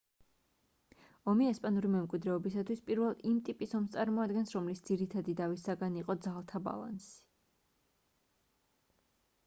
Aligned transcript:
ომი 1.33 1.47
ესპანური 1.49 1.89
მემკვიდრეობისათვის 1.95 2.81
პირველ 2.87 3.13
იმ 3.31 3.35
ტიპის 3.49 3.75
ომს 3.79 3.93
წარმოადგენს 3.97 4.55
რომლის 4.57 4.81
ძირითადი 4.91 5.35
დავის 5.41 5.65
საგანი 5.69 6.03
იყო 6.05 6.15
ძალთა 6.25 6.63
ბალანსი 6.69 7.13